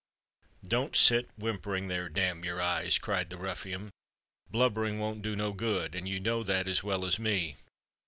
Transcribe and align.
"Don't 0.67 0.95
sit 0.95 1.29
whimpering 1.37 1.87
there, 1.87 2.09
damn 2.09 2.43
your 2.43 2.59
eyes!" 2.59 2.97
cried 2.97 3.29
the 3.29 3.37
ruffian. 3.37 3.91
"Blubbering 4.49 4.97
won't 4.97 5.21
do 5.21 5.35
no 5.35 5.53
good—and 5.53 6.09
you 6.09 6.19
know 6.19 6.41
that 6.41 6.67
as 6.67 6.83
well 6.83 7.05
as 7.05 7.19
me. 7.19 7.57